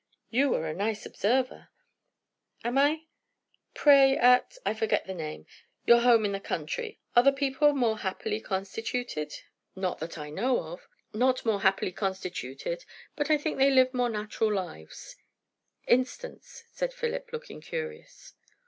"You 0.31 0.55
are 0.55 0.65
a 0.65 0.73
nice 0.73 1.05
observer!" 1.05 1.69
"Am 2.63 2.75
I?" 2.79 3.03
"Pray, 3.75 4.17
at 4.17 4.57
I 4.65 4.73
forget 4.73 5.05
the 5.05 5.13
name 5.13 5.45
your 5.85 5.99
home 5.99 6.25
in 6.25 6.31
the 6.31 6.39
country, 6.39 6.99
are 7.15 7.21
the 7.21 7.31
people 7.31 7.73
more 7.73 7.99
happily 7.99 8.41
constituted?" 8.41 9.31
"Not 9.75 9.99
that 9.99 10.17
I 10.17 10.31
know 10.31 10.63
of. 10.63 10.87
Not 11.13 11.45
more 11.45 11.61
happily 11.61 11.91
constituted; 11.91 12.83
but 13.15 13.29
I 13.29 13.37
think 13.37 13.59
they 13.59 13.69
live 13.69 13.93
more 13.93 14.09
natural 14.09 14.51
lives." 14.51 15.17
"Instance!" 15.85 16.63
said 16.71 16.95
Philip, 16.95 17.29
looking 17.31 17.61
curious. 17.61 18.33